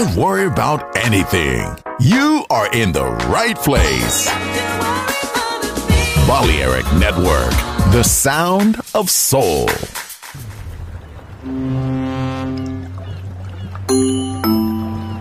Don't 0.00 0.16
worry 0.16 0.46
about 0.46 0.96
anything. 0.96 1.76
You 2.00 2.46
are 2.48 2.72
in 2.72 2.90
the 2.90 3.04
right 3.28 3.54
place. 3.54 4.30
Balearic 6.26 6.86
Network, 6.94 7.52
the 7.92 8.02
sound 8.02 8.80
of 8.94 9.10
soul. 9.10 9.68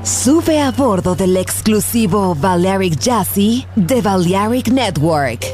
Sube 0.05 0.61
a 0.61 0.71
bordo 0.71 1.13
del 1.13 1.35
exclusivo 1.35 2.33
Balearic 2.35 2.97
Jazzy 2.97 3.65
de 3.75 4.01
Balearic 4.01 4.69
Network. 4.69 5.45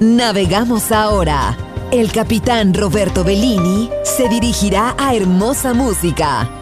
Navegamos 0.00 0.90
ahora. 0.90 1.58
El 1.90 2.10
capitán 2.10 2.72
Roberto 2.72 3.22
Bellini 3.22 3.90
se 4.02 4.30
dirigirá 4.30 4.94
a 4.96 5.14
hermosa 5.14 5.74
música. 5.74 6.61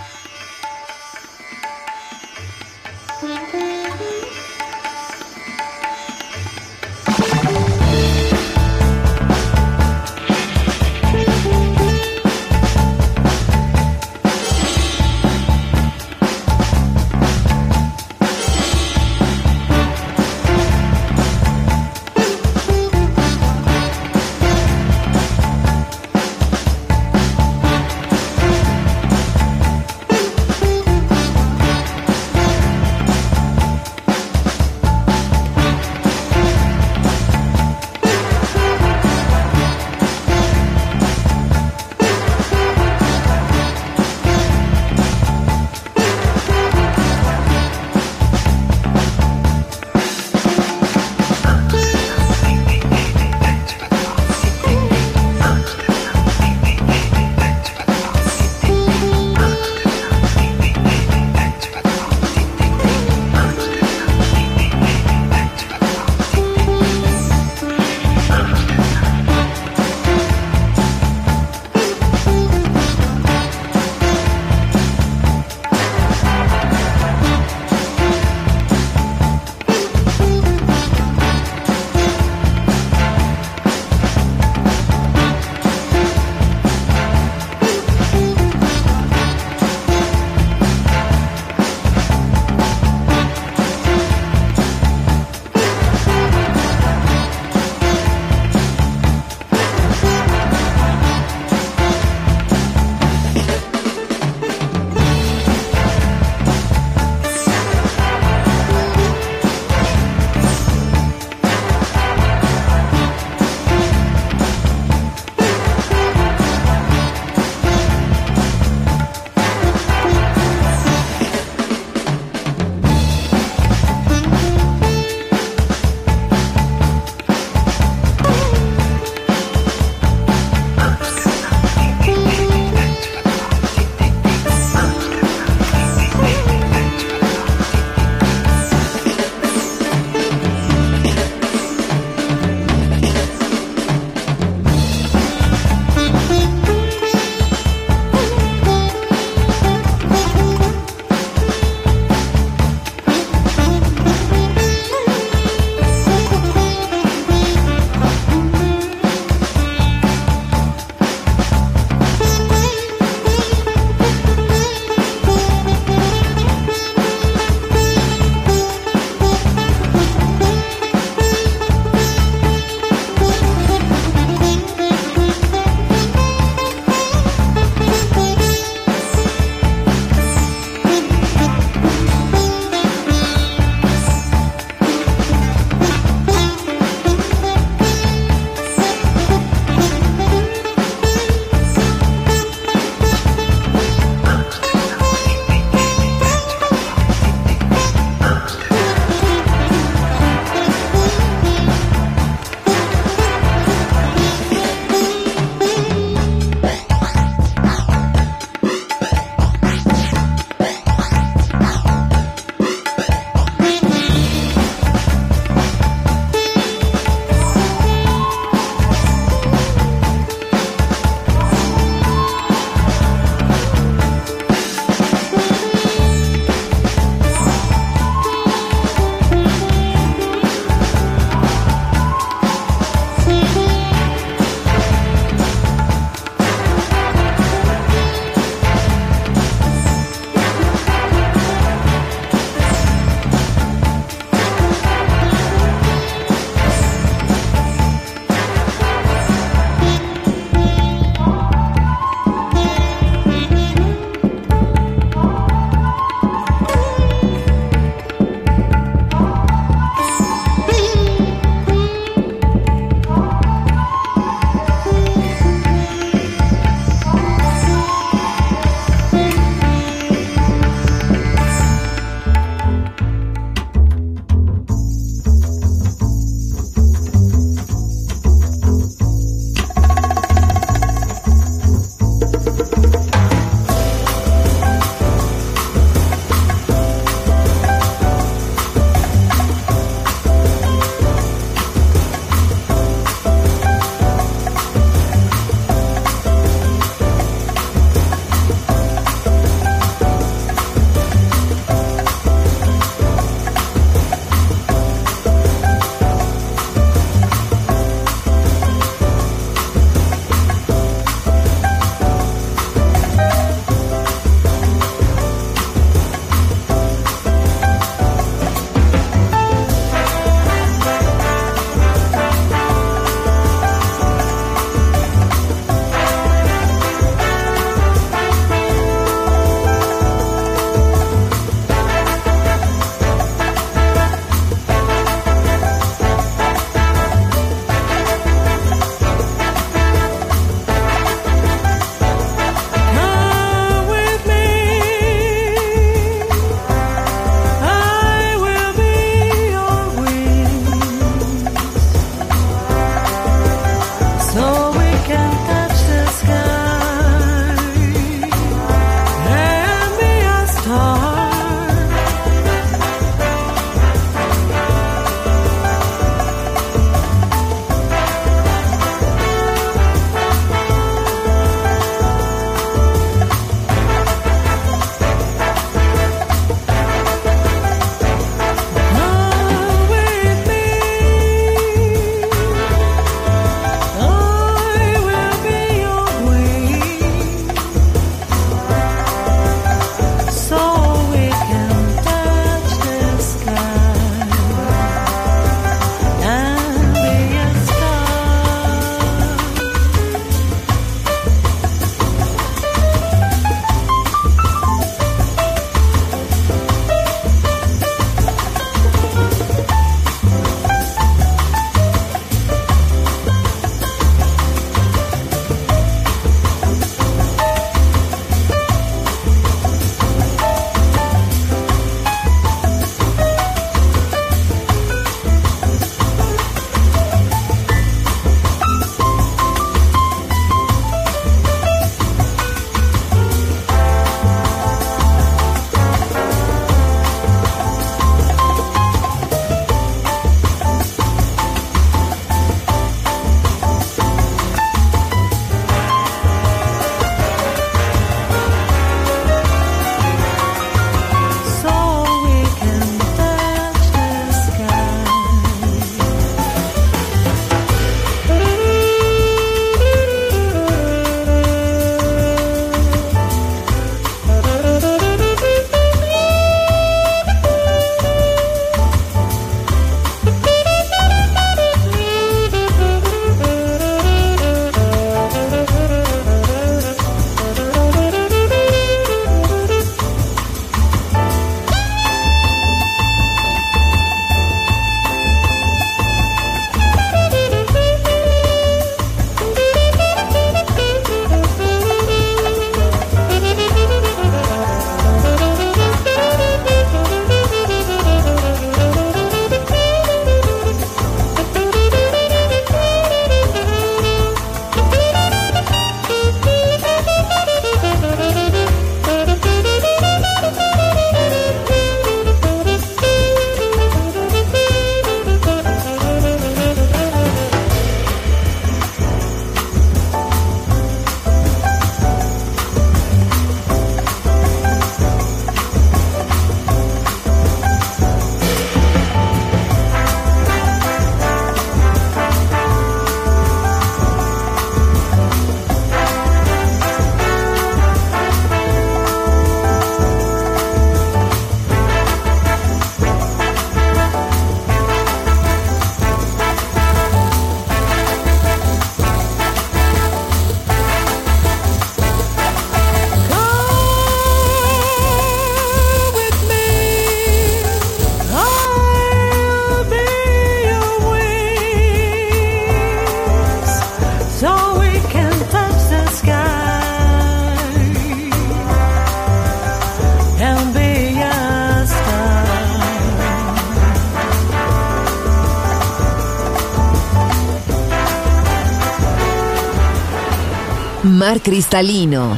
cristalino, 581.39 582.37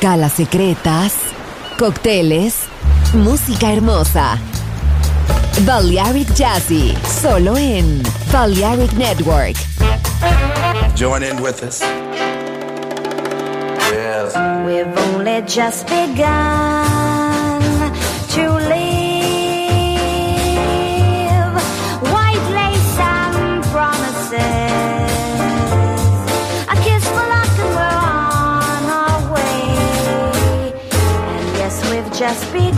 calas 0.00 0.32
secretas, 0.32 1.12
cócteles, 1.78 2.54
música 3.12 3.70
hermosa. 3.72 4.38
Balearic 5.66 6.32
Jazzy, 6.34 6.94
solo 7.20 7.56
en 7.56 8.02
Balearic 8.32 8.92
Network. 8.94 9.56
Join 10.96 11.22
in 11.22 11.42
with 11.42 11.62
us. 11.62 11.82
Yes. 13.92 14.34
We've 14.64 14.86
only 15.14 15.42
just 15.42 15.86
begun 15.88 17.60
to. 18.30 19.01
must 32.32 32.50
be 32.50 32.71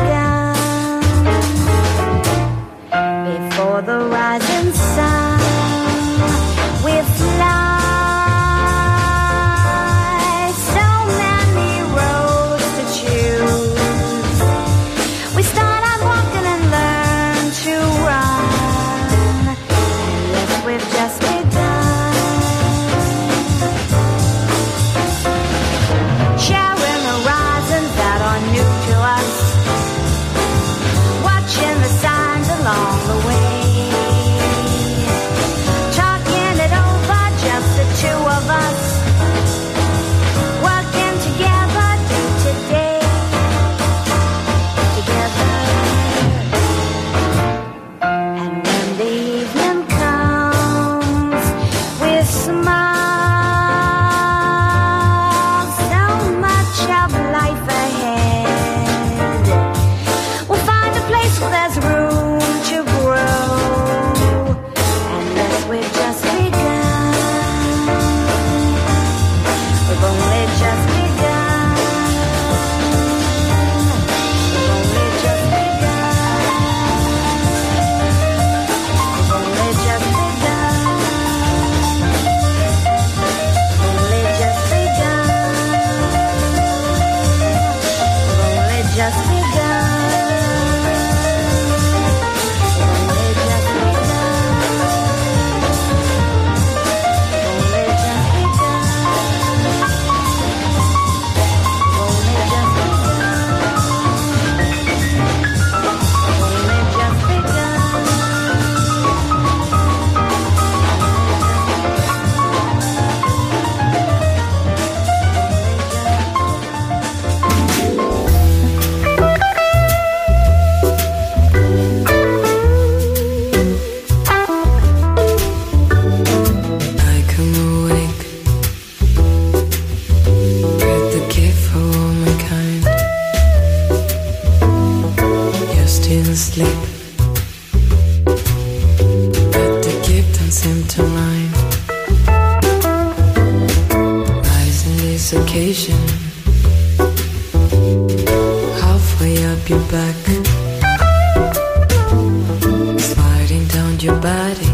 body 154.25 154.74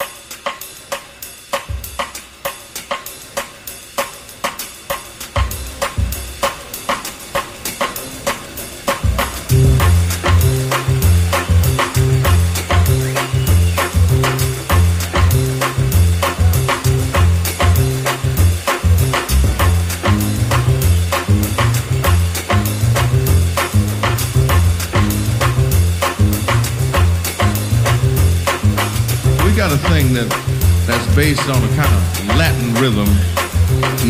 Based 31.21 31.49
on 31.49 31.63
a 31.63 31.67
kind 31.75 31.93
of 31.93 32.27
Latin 32.35 32.73
rhythm 32.81 33.05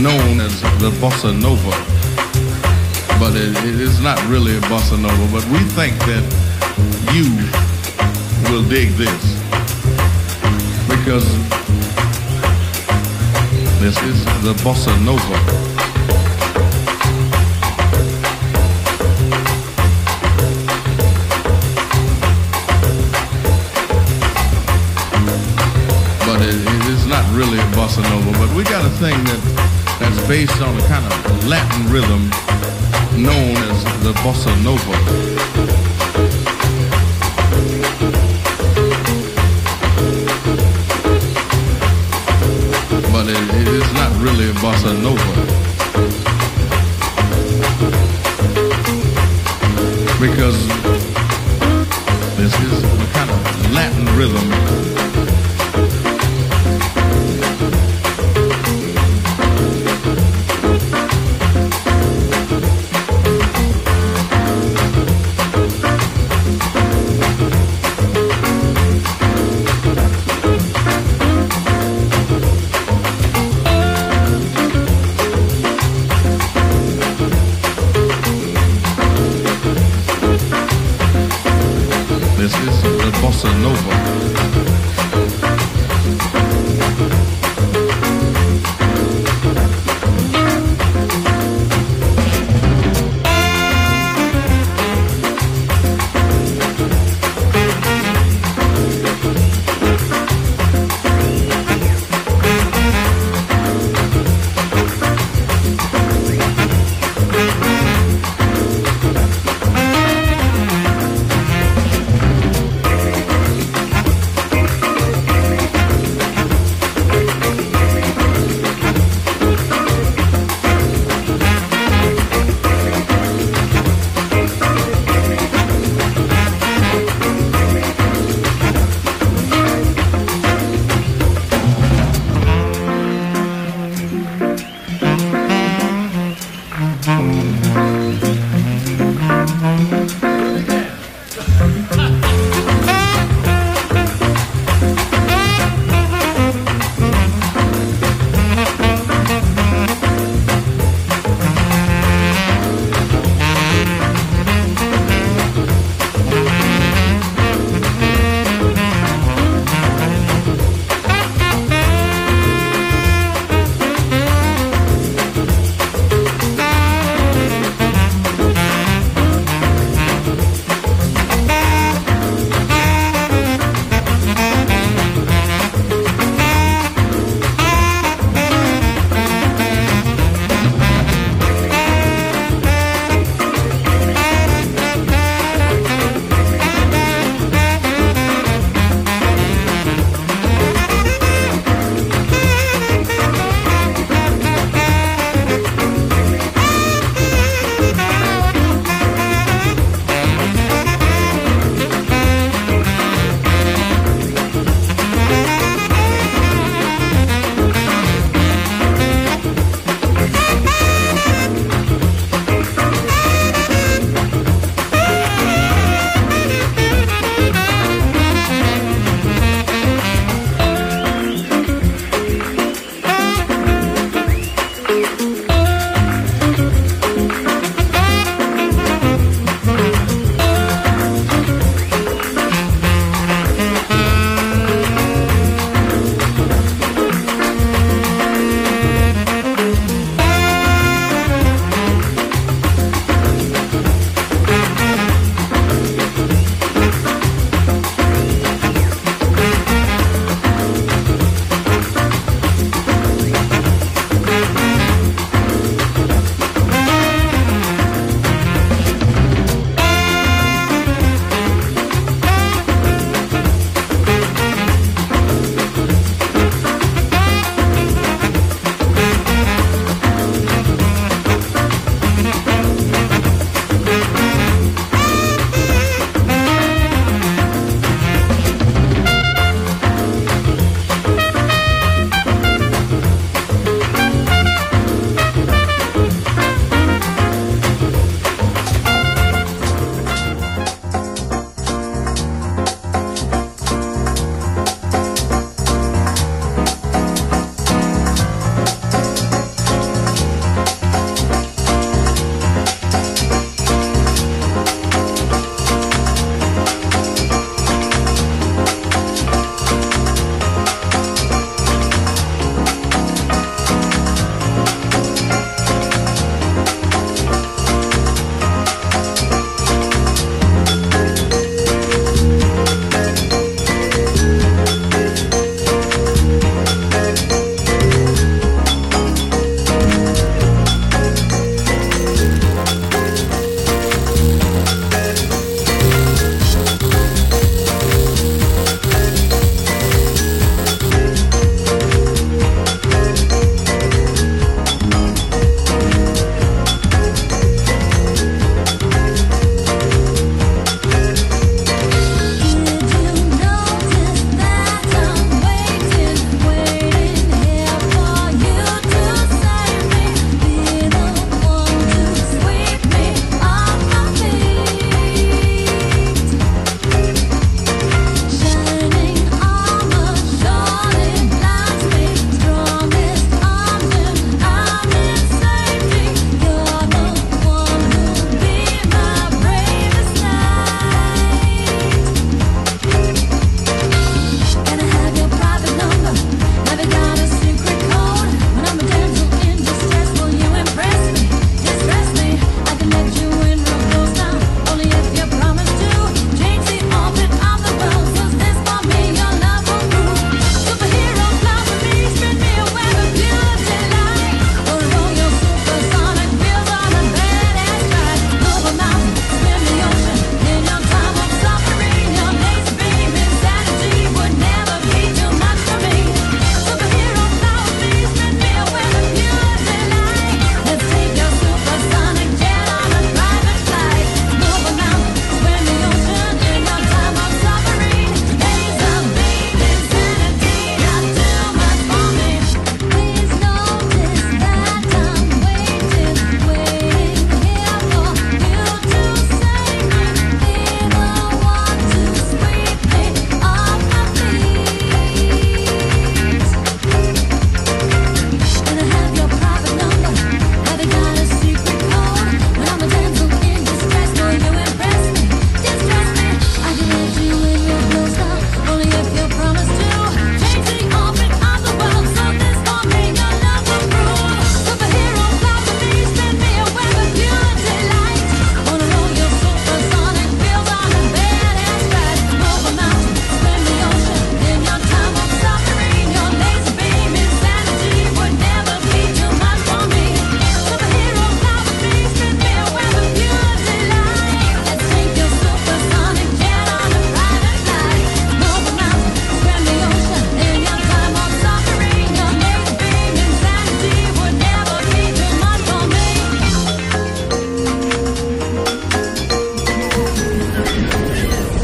known 0.02 0.40
as 0.40 0.62
the 0.80 0.90
bossa 1.02 1.38
nova. 1.42 1.72
But 3.20 3.36
it, 3.36 3.52
it 3.66 3.82
is 3.82 4.00
not 4.00 4.18
really 4.30 4.56
a 4.56 4.62
bossa 4.72 4.98
nova. 4.98 5.28
But 5.30 5.44
we 5.52 5.60
think 5.76 6.00
that 6.08 6.24
you 7.12 7.28
will 8.50 8.64
dig 8.64 8.92
this 8.92 9.24
because 10.88 11.28
this 13.82 14.02
is 14.04 14.24
the 14.46 14.54
bossa 14.64 14.96
nova. 15.04 15.61
Really 27.42 27.58
a 27.58 27.72
bossa 27.74 28.02
nova. 28.04 28.32
But 28.38 28.56
we 28.56 28.64
got 28.64 28.86
a 28.86 28.90
thing 29.02 29.18
that 29.24 29.42
that's 30.00 30.28
based 30.28 30.62
on 30.62 30.78
a 30.78 30.86
kind 30.88 31.06
of 31.06 31.48
Latin 31.48 31.84
rhythm 31.92 32.30
known 33.18 33.58
as 33.70 33.84
the 34.04 34.14
bossa 34.22 34.52
nova. 34.64 35.61